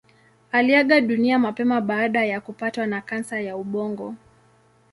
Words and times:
Aliaga 0.51 1.01
dunia 1.01 1.39
mapema 1.39 1.81
baada 1.81 2.25
ya 2.25 2.41
kupatwa 2.41 2.87
na 2.87 3.01
kansa 3.01 3.39
ya 3.41 3.57
ubongo. 3.57 4.15